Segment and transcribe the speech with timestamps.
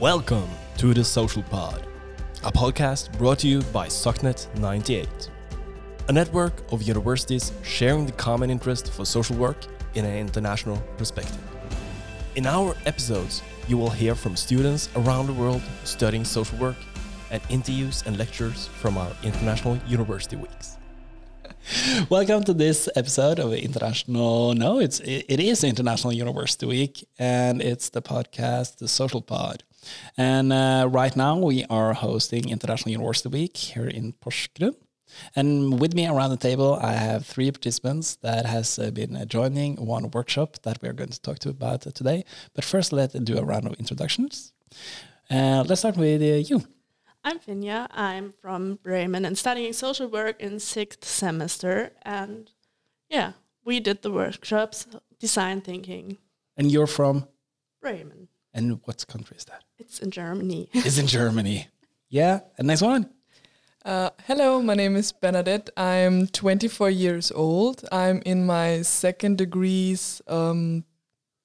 [0.00, 1.86] Welcome to the Social Pod,
[2.44, 5.08] a podcast brought to you by SOCNET 98,
[6.08, 9.56] a network of universities sharing the common interest for social work
[9.94, 11.40] in an international perspective.
[12.34, 16.76] In our episodes, you will hear from students around the world studying social work
[17.30, 20.76] and interviews and lectures from our International University Weeks.
[22.10, 24.52] Welcome to this episode of International.
[24.52, 29.62] No, it's it is International University Week, and it's the podcast, the Social Pod.
[30.16, 34.74] And uh, right now we are hosting International University Week here in Porsgrunn.
[35.34, 39.24] And with me around the table, I have three participants that has uh, been uh,
[39.24, 42.24] joining one workshop that we are going to talk to about today.
[42.54, 44.52] But first, let's do a round of introductions.
[45.30, 46.62] Uh, let's start with uh, you.
[47.24, 47.88] I'm Finja.
[47.90, 51.92] I'm from Bremen and studying social work in sixth semester.
[52.02, 52.50] And
[53.08, 53.32] yeah,
[53.64, 54.86] we did the workshops,
[55.18, 56.18] design thinking.
[56.56, 57.26] And you're from?
[57.80, 58.28] Bremen.
[58.54, 59.64] And what country is that?
[59.78, 60.68] It's in Germany.
[60.74, 61.68] it's in Germany.
[62.08, 62.40] Yeah.
[62.58, 63.10] And next one.
[63.84, 65.70] Uh, hello, my name is Bernadett.
[65.76, 67.84] I'm 24 years old.
[67.92, 70.84] I'm in my second degrees um,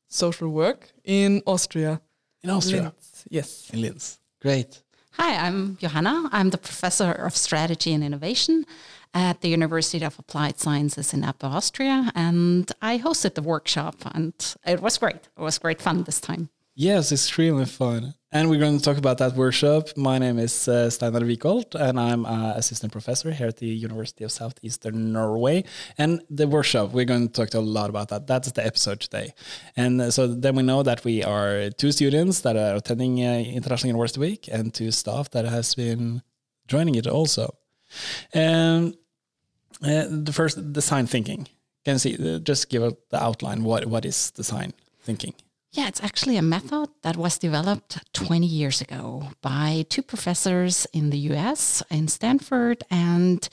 [0.08, 2.02] social work in Austria.
[2.42, 2.82] In Austria?
[2.82, 3.26] Linz.
[3.30, 3.70] Yes.
[3.72, 4.20] In Linz.
[4.42, 4.82] Great.
[5.14, 6.30] Hi, I'm Johanna.
[6.32, 8.66] I'm the professor of strategy and innovation
[9.14, 14.34] at the University of Applied Sciences in Upper Austria, and I hosted the workshop, and
[14.66, 15.28] it was great.
[15.38, 16.50] It was great fun this time.
[16.82, 18.16] Yes, extremely fun.
[18.32, 19.90] And we're going to talk about that workshop.
[19.96, 24.24] My name is uh, Steinar Vikholt, and I'm an assistant professor here at the University
[24.24, 25.64] of Southeastern Norway.
[26.00, 28.26] And the workshop, we're going to talk a lot about that.
[28.26, 29.36] That's the episode today.
[29.78, 33.44] And uh, so then we know that we are two students that are attending uh,
[33.46, 36.24] International University Week and two staff that has been
[36.68, 37.58] joining it also.
[38.34, 38.96] And
[39.84, 41.48] uh, the first, design thinking.
[41.86, 43.64] Can you see, uh, just give a, the outline.
[43.64, 45.36] What What is design thinking?
[45.74, 51.12] Yeah, it's actually a method that was developed 20 years ago by two professors in
[51.12, 53.48] the US, in Stanford, and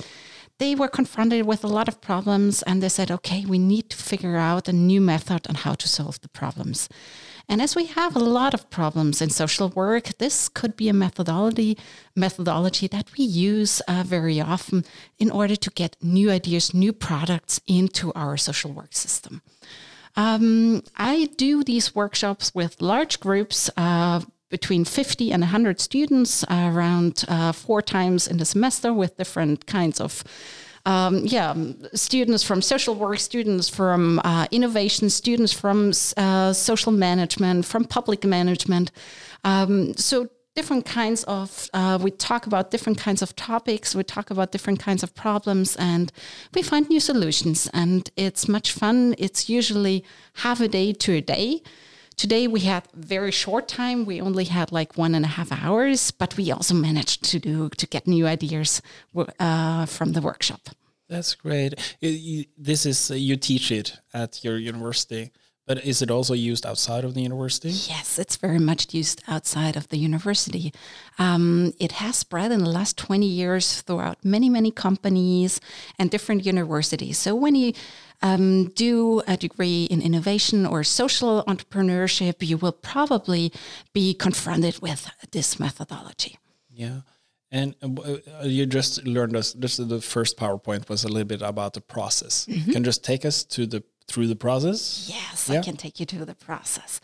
[0.59, 3.97] they were confronted with a lot of problems and they said, okay, we need to
[3.97, 6.89] figure out a new method on how to solve the problems.
[7.49, 10.93] And as we have a lot of problems in social work, this could be a
[10.93, 11.79] methodology
[12.17, 14.85] methodology that we use uh, very often
[15.21, 19.41] in order to get new ideas, new products into our social work system.
[20.17, 23.71] Um, I do these workshops with large groups.
[23.77, 24.21] Uh,
[24.51, 29.67] between 50 and 100 students uh, around uh, four times in the semester with different
[29.67, 30.25] kinds of
[30.87, 31.55] um, yeah,
[31.93, 38.25] students from social work, students from uh, innovation, students from uh, social management, from public
[38.25, 38.91] management.
[39.45, 44.29] Um, so different kinds of uh, we talk about different kinds of topics we talk
[44.35, 46.07] about different kinds of problems and
[46.55, 47.59] we find new solutions.
[47.83, 49.15] And it's much fun.
[49.19, 49.97] It's usually
[50.45, 51.63] half a day to a day.
[52.17, 53.99] Today we had very short time.
[54.05, 57.69] We only had like one and a half hours but we also managed to do
[57.81, 58.83] to get new ideas
[59.17, 60.63] uh, from the workshop.
[61.09, 61.73] That's great.
[62.01, 65.31] You, this is uh, you teach it at your university
[65.69, 67.69] but is it also used outside of the university?
[67.69, 70.73] Yes, it's very much used outside of the university.
[71.19, 75.61] Um, it has spread in the last 20 years throughout many, many companies
[75.99, 77.19] and different universities.
[77.19, 77.75] So when you
[78.23, 83.53] um, do a degree in innovation or social entrepreneurship, you will probably
[83.93, 86.39] be confronted with this methodology.
[86.71, 87.01] Yeah.
[87.51, 89.53] And uh, you just learned us.
[89.53, 92.47] Just the first PowerPoint was a little bit about the process.
[92.47, 92.73] Mm -hmm.
[92.73, 95.07] Can just take us to the through the process?
[95.09, 95.61] Yes, yeah.
[95.61, 97.01] I can take you through the process.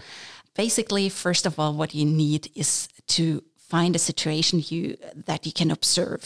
[0.55, 3.43] Basically, first of all, what you need is to
[3.75, 4.83] find a situation you
[5.27, 6.23] that you can observe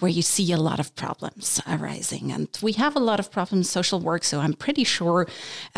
[0.00, 2.32] where you see a lot of problems arising.
[2.36, 5.20] And we have a lot of problems in social work so i'm pretty sure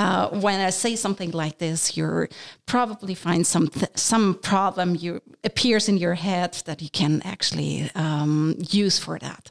[0.03, 2.29] uh, when i say something like this you're
[2.67, 8.55] probably find some some problem you appears in your head that you can actually um,
[8.83, 9.50] use for that.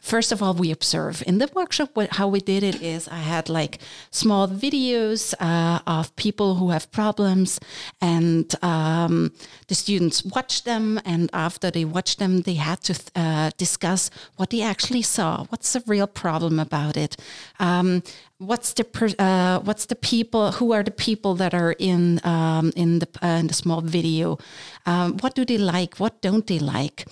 [0.00, 1.22] First of all we observe.
[1.26, 3.74] In the workshop what, how we did it is i had like
[4.10, 7.60] small videos uh, of people who have problems
[8.00, 9.32] and um,
[9.68, 14.50] the students watch them and after they watched them, they had to uh, discuss what
[14.50, 15.44] they actually saw.
[15.44, 17.16] What's the real problem about it?
[17.58, 18.02] Um,
[18.38, 18.84] what's the
[19.18, 20.52] uh, what's the people?
[20.52, 24.38] Who are the people that are in um, in the uh, in the small video?
[24.84, 25.96] Um, what do they like?
[25.96, 27.06] What don't they like?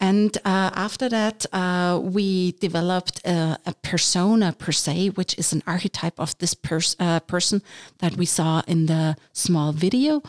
[0.00, 5.62] And uh, after that, uh, we developed a, a, persona per se, which is an
[5.66, 7.62] archetype of this pers uh, person
[7.98, 10.22] that we saw in the small video.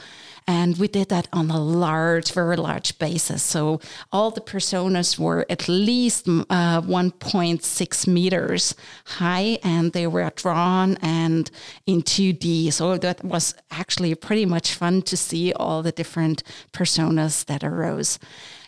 [0.47, 3.43] And we did that on a large, very large basis.
[3.43, 3.79] So
[4.11, 8.75] all the personas were at least uh, 1.6 meters
[9.05, 11.49] high and they were drawn and
[11.85, 12.73] in 2D.
[12.73, 16.43] So that was actually pretty much fun to see all the different
[16.73, 18.19] personas that arose.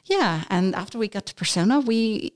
[0.05, 2.33] Yeah, and after we got to persona, we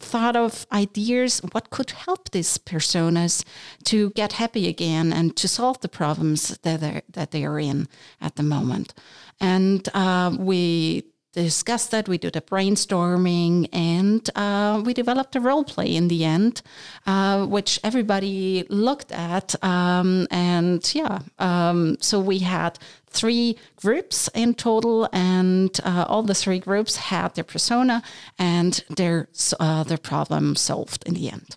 [0.00, 3.44] thought of ideas what could help these personas
[3.84, 7.88] to get happy again and to solve the problems that they're, that they are in
[8.20, 8.94] at the moment.
[9.40, 12.08] And uh, we discussed that.
[12.08, 16.62] We did a brainstorming and uh, we developed a role play in the end,
[17.06, 19.54] uh, which everybody looked at.
[19.62, 26.34] Um, and yeah, um, so we had three groups in total, and uh, all the
[26.34, 28.02] three groups had their persona
[28.38, 29.28] and their
[29.60, 31.56] uh, their problem solved in the end.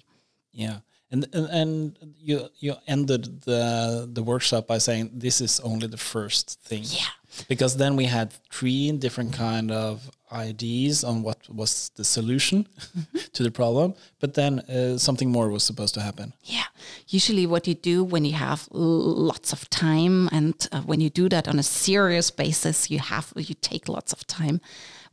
[0.51, 0.79] Yeah.
[1.13, 5.97] And, and and you you ended the the workshop by saying this is only the
[5.97, 6.83] first thing.
[6.85, 12.67] Yeah because then we had three different kind of ideas on what was the solution
[12.97, 13.17] mm-hmm.
[13.33, 16.33] to the problem but then uh, something more was supposed to happen.
[16.43, 16.65] Yeah.
[17.07, 21.27] Usually what you do when you have lots of time and uh, when you do
[21.29, 24.61] that on a serious basis you have you take lots of time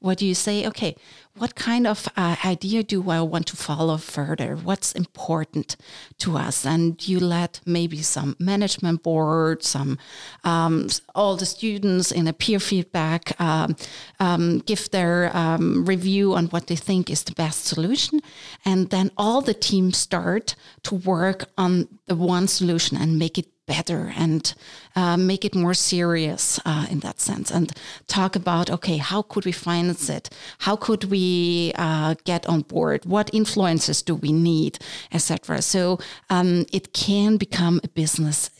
[0.00, 0.95] what do you say okay
[1.39, 4.56] what kind of uh, idea do I want to follow further?
[4.56, 5.77] What's important
[6.19, 6.67] to us?
[6.67, 9.99] And you let maybe some management board, some
[10.45, 13.77] um, all the students in a peer feedback um,
[14.21, 18.21] um, give their um, review on what they think is the best solution,
[18.65, 23.47] and then all the teams start to work on the one solution and make it
[23.75, 24.55] better and
[24.97, 27.49] uh, make it more serious uh, in that sense.
[27.56, 27.73] And
[28.06, 30.31] talk about okay how could we finance it?
[30.67, 33.05] How could we uh, get on board?
[33.05, 34.79] What influences do we need
[35.12, 35.99] etc so
[36.31, 38.50] um, it can become a business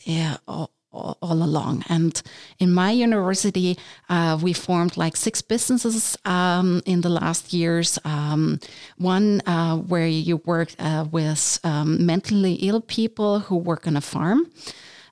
[0.91, 1.83] all, all, along.
[1.87, 2.21] And
[2.57, 3.77] in my university,
[4.09, 7.99] uh, we formed like six businesses um, in the last years.
[8.03, 8.59] Um,
[8.97, 14.01] one uh, where you work uh, with um, mentally ill people who work on a
[14.01, 14.51] farm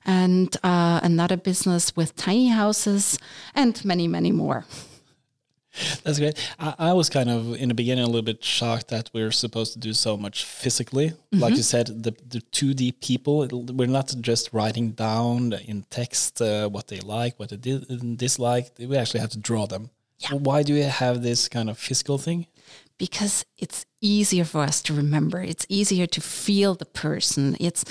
[0.08, 3.18] and uh, another business with tiny houses,
[3.54, 4.64] and many, many more.
[6.02, 6.36] That's great.
[6.58, 9.74] I, I, was kind of in the beginning a little bit shocked that we're supposed
[9.74, 11.10] to do so much physically.
[11.10, 11.40] Mm-hmm.
[11.40, 13.46] Like you said, the the two D people.
[13.52, 18.72] We're not just writing down in text uh, what they like, what they did, dislike.
[18.78, 19.90] We actually have to draw them.
[20.18, 20.32] Yeah.
[20.32, 22.46] Why do we have this kind of physical thing?
[22.96, 25.40] Because it's easier for us to remember.
[25.40, 27.56] It's easier to feel the person.
[27.60, 27.84] It's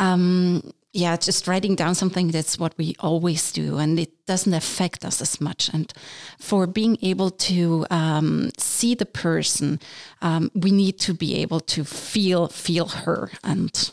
[0.00, 5.04] um, yeah, just writing down something that's what we always do, and it doesn't affect
[5.04, 5.68] us as much.
[5.72, 5.92] And
[6.38, 9.80] for being able to um, see the person,
[10.22, 13.90] um, we need to be able to feel feel her, and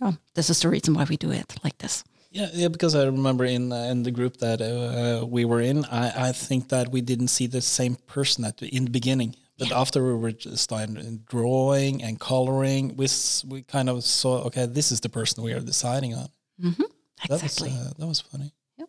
[0.00, 2.02] yeah, this is the reason why we do it like this.
[2.30, 5.84] Yeah, yeah, because I remember in uh, in the group that uh, we were in,
[5.86, 9.36] I, I think that we didn't see the same person at in the beginning.
[9.58, 9.80] But yeah.
[9.80, 13.08] after we were starting drawing and coloring, we
[13.48, 16.28] we kind of saw okay, this is the person we are deciding on.
[16.62, 16.82] Mm-hmm.
[17.24, 17.70] Exactly.
[17.70, 18.52] That was, uh, that was funny.
[18.78, 18.88] Yep.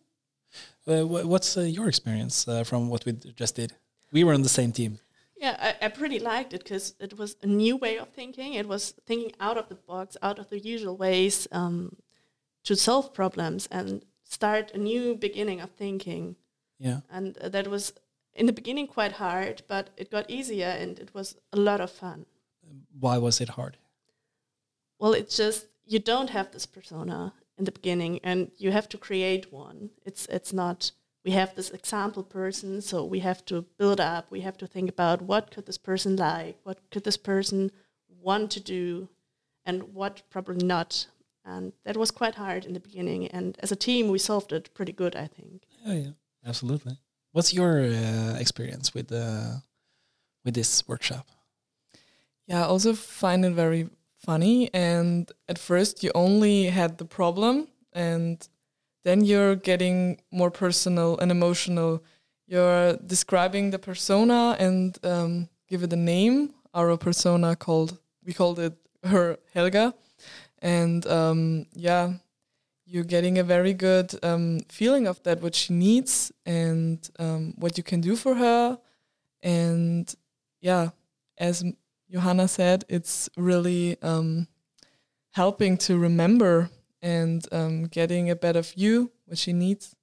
[0.87, 3.73] Uh, what's uh, your experience uh, from what we just did?
[4.11, 4.99] We were on the same team.
[5.39, 8.55] Yeah, I, I pretty liked it because it was a new way of thinking.
[8.55, 11.95] It was thinking out of the box, out of the usual ways um,
[12.63, 16.35] to solve problems and start a new beginning of thinking.
[16.79, 17.01] Yeah.
[17.09, 17.93] And uh, that was
[18.37, 21.91] in the beginning quite hard, but it got easier and it was a lot of
[21.91, 22.25] fun.
[22.97, 23.77] Why was it hard?
[24.99, 28.97] Well, it's just you don't have this persona in the beginning and you have to
[28.97, 29.89] create one.
[30.05, 30.91] It's it's not
[31.25, 34.89] we have this example person, so we have to build up, we have to think
[34.89, 37.71] about what could this person like, what could this person
[38.21, 39.09] want to do
[39.65, 41.07] and what probably not.
[41.43, 44.73] And that was quite hard in the beginning and as a team we solved it
[44.73, 45.63] pretty good, I think.
[45.85, 46.11] Yeah, yeah.
[46.45, 46.97] Absolutely.
[47.37, 49.61] What's your uh, experience with uh,
[50.43, 51.27] with this workshop?
[52.47, 53.89] Yeah, I also find it very
[54.25, 54.73] funny.
[54.73, 58.41] And at first, you only had the problem, and
[59.03, 62.03] then you're getting more personal and emotional.
[62.47, 66.55] You're describing the persona and um, give it a name.
[66.73, 69.93] Our persona called we called it her Helga,
[70.57, 72.13] and um, yeah,
[72.87, 77.77] you're getting a very good um, feeling of that, what she needs and um, what
[77.77, 78.79] you can do for her.
[79.43, 80.13] And
[80.61, 80.89] yeah,
[81.37, 81.63] as
[82.09, 84.47] Johanna said, it's really um,
[85.31, 86.69] helping to remember
[87.01, 89.93] and um, getting a better view what she needs.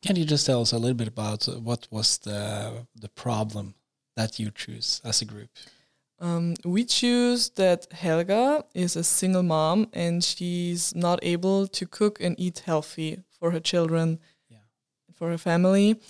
[0.00, 3.74] Can you just tell us a little bit about what was the the problem
[4.16, 5.50] that you choose as a group?
[6.20, 12.20] Um, we choose that Helga is a single mom and she's not able to cook
[12.20, 14.58] and eat healthy for her children, yeah.
[15.14, 16.00] for her family.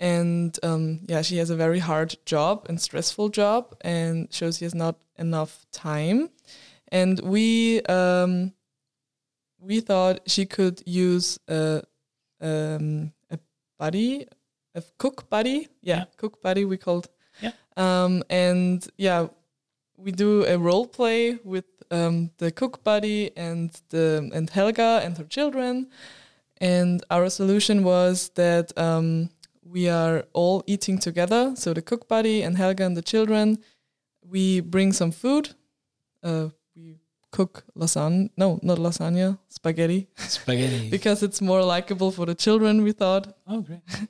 [0.00, 4.64] And um, yeah, she has a very hard job and stressful job, and shows she
[4.64, 6.30] has not enough time.
[6.92, 8.52] And we um,
[9.58, 11.82] we thought she could use a
[12.40, 13.40] um, a
[13.76, 14.28] buddy,
[14.76, 15.66] a cook buddy.
[15.82, 16.64] Yeah, cook buddy.
[16.64, 17.08] We called.
[17.40, 17.52] Yeah.
[17.76, 19.28] Um, and yeah,
[19.98, 25.16] we do a role play with um, the cook buddy and the and Helga and
[25.18, 25.88] her children.
[26.60, 29.30] And our solution was that um,
[29.62, 31.52] we are all eating together.
[31.56, 33.58] So the cook buddy and Helga and the children,
[34.22, 35.54] we bring some food.
[36.22, 36.96] Uh, we
[37.30, 38.30] cook lasagna.
[38.36, 40.90] No, not lasagna, spaghetti, Spaghetti.
[40.96, 42.82] because it's more likable for the children.
[42.82, 43.34] We thought.
[43.46, 43.80] oh, great.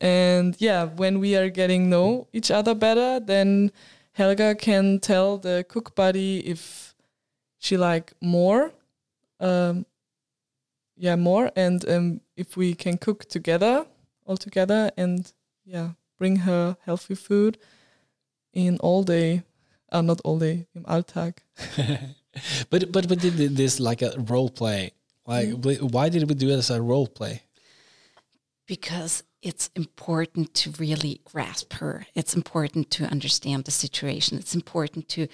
[0.00, 3.70] And yeah, when we are getting know each other better, then
[4.12, 6.94] Helga can tell the cook buddy if
[7.58, 8.72] she like more,
[9.40, 9.86] um,
[10.96, 13.86] yeah, more, and um, if we can cook together,
[14.26, 15.32] all together, and
[15.64, 17.58] yeah, bring her healthy food
[18.52, 19.42] in all day,
[19.90, 21.38] uh, not all day, im Alltag.
[22.70, 24.92] but but we did this like a role play.
[25.26, 25.86] Like, Mm-hmm.
[25.88, 27.42] why did we do it as a role play?
[28.66, 32.06] because it's important to really grasp her.
[32.14, 34.38] It's important to understand the situation.
[34.38, 35.26] It's important to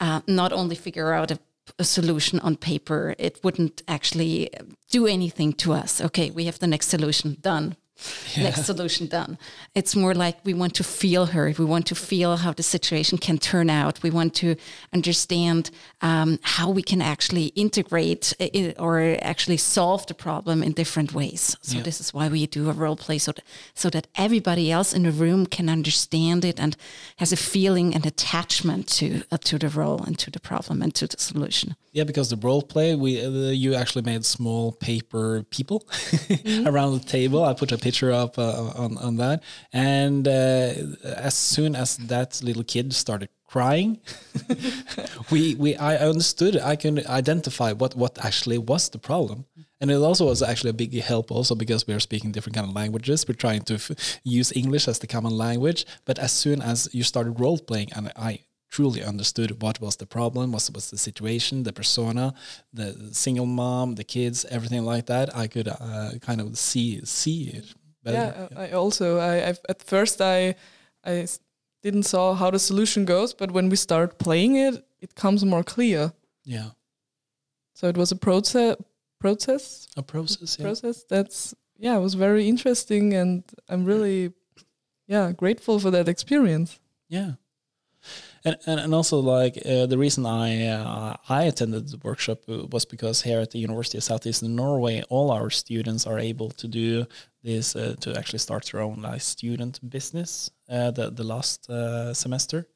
[0.00, 1.38] uh, not only figure out a,
[1.78, 3.14] a solution on paper.
[3.18, 4.50] It wouldn't actually
[4.90, 6.00] do anything to us.
[6.00, 7.76] Okay, we have the next solution done.
[8.36, 9.38] Next solution done.
[9.74, 11.52] It's more like we want to feel her.
[11.58, 14.02] We want to feel how the situation can turn out.
[14.02, 14.56] We want to
[14.92, 15.70] understand
[16.02, 21.56] um, how we can actually integrate i- or actually solve the problem in different ways.
[21.62, 24.92] So this is why we do a role play, so that, so that everybody else
[24.96, 26.76] in the room can understand it and
[27.16, 30.94] has a feeling and attachment to uh, to the role and to the problem and
[30.94, 31.74] to the solution.
[31.92, 35.78] Yeah, because the role play, we uh, you actually made small paper people
[36.66, 37.44] around the table.
[37.44, 39.42] I put a up uh, on on that,
[39.72, 40.72] and uh,
[41.16, 43.98] as soon as that little kid started crying,
[45.30, 46.56] we we I understood.
[46.56, 49.44] I can identify what what actually was the problem.
[49.82, 52.68] And it also was actually a big help, also because we are speaking different kind
[52.68, 53.26] of languages.
[53.26, 53.78] We're trying to
[54.24, 55.86] use English as the common language.
[56.04, 60.06] But as soon as you started role playing, and I truly understood what was the
[60.06, 62.34] problem, what was the situation, the persona,
[62.72, 65.34] the single mom, the kids, everything like that.
[65.36, 67.74] I could uh, kind of see see it.
[68.02, 68.16] Better.
[68.16, 70.54] yeah, uh, I also I I've, at first I
[71.04, 71.26] I
[71.82, 75.64] didn't saw how the solution goes, but when we start playing it, it comes more
[75.64, 76.12] clear.
[76.44, 76.70] yeah.
[77.74, 78.76] So it was a process
[79.18, 80.56] process A process.
[80.58, 80.64] Yeah.
[80.66, 84.32] process that's yeah it was very interesting and i'm really
[85.08, 87.32] yeah grateful for that experience Yeah.
[88.44, 92.66] And, and, and also like uh, the reason I uh, I attended the workshop uh,
[92.72, 96.66] was because here at the University of Southeastern Norway all our students are able to
[96.68, 97.04] do
[97.42, 102.12] this uh, to actually start their own like student business uh, the the last uh,
[102.14, 102.66] semester.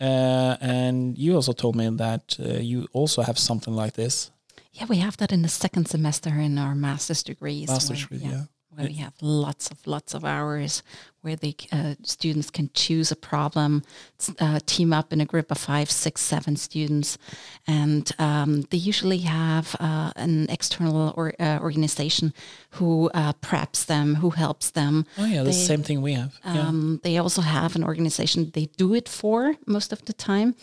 [0.00, 4.30] Uh, and you also told me that uh, you also have something like this.
[4.72, 7.68] Yeah, we have that in the second semester in our master's degrees.
[7.68, 8.44] master's where- degree yeah
[8.80, 10.82] where we have lots of lots of hours
[11.22, 13.82] where the uh, students can choose a problem,
[14.38, 17.18] uh, team up in a group of five, six, seven students,
[17.66, 22.32] and um, they usually have uh, an external or, uh, organization
[22.70, 25.04] who uh, preps them, who helps them.
[25.18, 28.50] oh yeah the They- same thing we have yeah Um, They also have an organization
[28.52, 30.54] they do it for most of the time.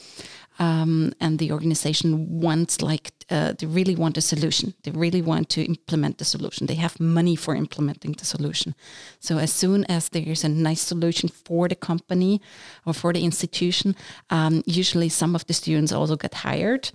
[0.59, 4.73] Um, and the organization wants, like, uh, they really want a solution.
[4.83, 6.67] They really want to implement the solution.
[6.67, 8.73] They have money for implementing the solution.
[9.19, 12.41] So, as soon as there is a nice solution for the company
[12.85, 13.95] or for the institution,
[14.29, 16.91] um, usually some of the students also get hired.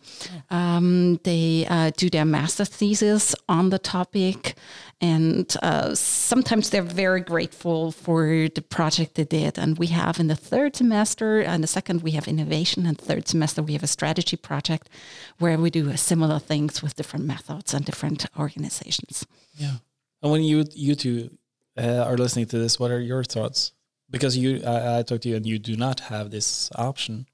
[0.50, 4.54] Um, they uh, do their master thesis on the topic,
[5.02, 9.58] and uh, sometimes they're very grateful for the project they did.
[9.58, 13.28] And we have in the third semester, and the second we have innovation, and third
[13.28, 14.88] semester we have a strategy project
[15.38, 19.26] where we do a similar things with different methods and different organizations.
[19.54, 19.76] Yeah.
[20.22, 21.30] And when you you two
[21.76, 23.72] uh, are listening to this, what are your thoughts?
[24.10, 27.26] Because you, I, I talked to you, and you do not have this option.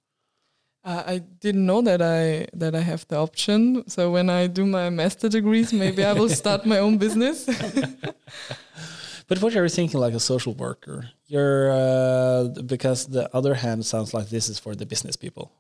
[0.85, 4.65] uh, i didn't know that i that i have the option so when i do
[4.65, 7.39] my master degrees maybe i will start my own business
[9.29, 11.11] But what are you thinking, like a social worker?
[11.27, 15.53] You're uh, because the other hand sounds like this is for the business people.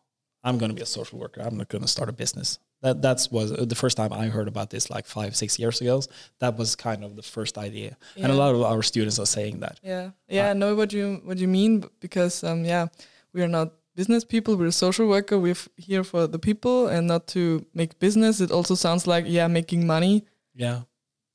[0.48, 1.42] I'm going to be a social worker.
[1.42, 2.58] I'm not going to start a business.
[2.80, 5.80] That that's was uh, the first time I heard about this, like five six years
[5.80, 6.00] ago.
[6.38, 9.60] That was kind of the first idea, and a lot of our students are saying
[9.60, 9.80] that.
[9.82, 12.86] Yeah, yeah, I know what you what you mean because um, yeah,
[13.32, 14.56] we are not business people.
[14.56, 15.38] We're social worker.
[15.38, 18.40] We're here for the people and not to make business.
[18.40, 20.24] It also sounds like yeah, making money.
[20.54, 20.82] Yeah,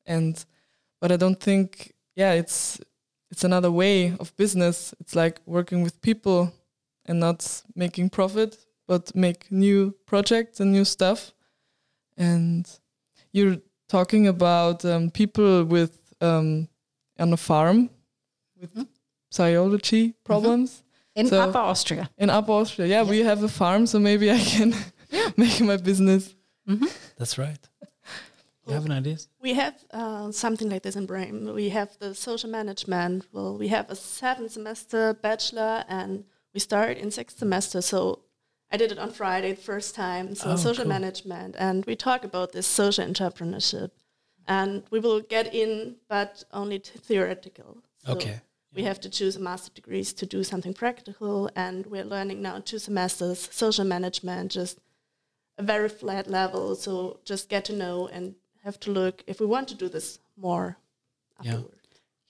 [0.06, 0.44] And
[1.02, 2.80] but I don't think yeah, it's
[3.32, 4.94] it's another way of business.
[5.02, 6.54] It's like working with people
[7.06, 8.58] and not making profit,
[8.94, 11.20] but make new projects and new stuff.
[12.18, 12.64] And
[13.36, 13.58] you're
[13.88, 16.68] talking about um, people with um,
[17.20, 17.90] on a farm
[18.62, 18.88] with Mhm.
[19.32, 20.84] psychology problems
[21.16, 22.06] In So- Upper Austria.
[22.18, 22.88] in Upper Austria.
[22.88, 24.70] Yeah, we have a farm, so maybe I can
[25.38, 26.36] make my business.
[27.18, 27.60] That's right.
[28.68, 29.18] You have an idea?
[29.42, 31.54] We have uh, something like this in Bremen.
[31.54, 33.26] We have the social management.
[33.34, 36.24] Well, we have a seven semester bachelor, and
[36.54, 37.82] we start in sixth semester.
[37.82, 38.20] So
[38.74, 40.34] I did it on Friday the first time.
[40.36, 40.90] So Oh, social cool.
[40.90, 43.92] management, and we talk about this social entrepreneurship,
[44.48, 47.78] and we will get in, but only t- theoretical.
[48.06, 48.42] So Okay.
[48.76, 52.60] We have to choose a master degrees to do something practical, and we're learning now
[52.60, 54.80] two semesters social management, just
[55.60, 56.76] a very flat level.
[56.76, 60.20] So just get to know and have to look if we want to do this
[60.36, 60.78] more
[61.44, 61.62] Yeah.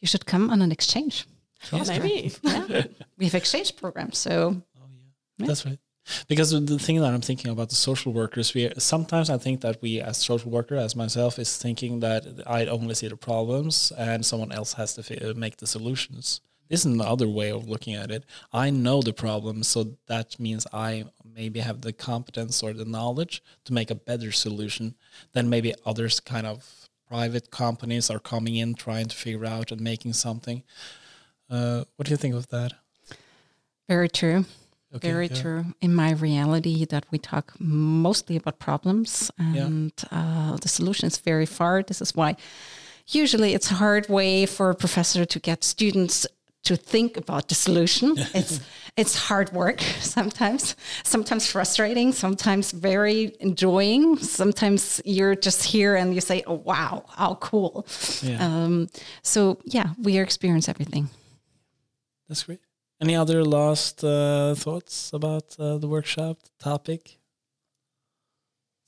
[0.02, 1.26] You should come on an exchange.
[1.72, 2.32] Oh, Maybe.
[2.44, 2.88] Yeah.
[3.18, 4.18] we have exchange programs.
[4.18, 4.32] So
[4.78, 4.88] Oh
[5.38, 5.48] Yeah.
[5.48, 5.80] That's right.
[6.27, 9.81] Because the thing that I'm thinking about the social workers, we sometimes I think that
[9.81, 14.25] we as social worker, as myself, is thinking that I only see the problems and
[14.25, 16.41] someone else has to fi- make the solutions.
[16.69, 18.25] This is another way of looking at it.
[18.51, 23.43] I know the problem, so that means I maybe have the competence or the knowledge
[23.65, 24.95] to make a better solution
[25.33, 29.81] than maybe others kind of private companies are coming in trying to figure out and
[29.81, 30.63] making something.
[31.50, 32.74] Uh, what do you think of that?
[33.88, 34.45] very true.
[34.96, 35.42] Okay, Very yeah.
[35.42, 35.66] true.
[35.82, 39.66] In my reality, that we talk mostly about problems Yeah.
[39.66, 41.84] and uh, the solution is very far.
[41.84, 42.36] This is why
[43.08, 46.28] usually it's a hard way for a professor to get students
[46.64, 48.14] to think about the solution.
[48.34, 48.60] it's
[48.96, 54.18] it's hard work sometimes, sometimes frustrating, sometimes very enjoying.
[54.18, 57.86] Sometimes you're just here and you say, "Oh wow, how cool!"
[58.22, 58.40] Yeah.
[58.46, 58.88] Um,
[59.24, 61.10] so yeah, we experience everything.
[62.30, 62.60] That's great.
[63.03, 67.19] Any other last uh, thoughts about uh, the workshop topic?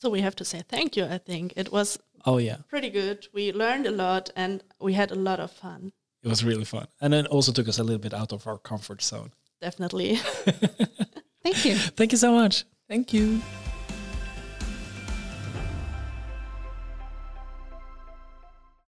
[0.02, 1.04] so we have to say thank you.
[1.04, 3.28] I think it was Oh yeah, pretty good.
[3.34, 5.92] We learned a lot, and we had a lot of fun.
[6.24, 8.58] it was really fun, and it also took us a little bit out of our
[8.58, 9.32] comfort zone.
[9.62, 10.16] Definitely.
[11.44, 11.76] Thank you.
[11.98, 12.64] Thank you so much.
[12.88, 13.42] Thank you.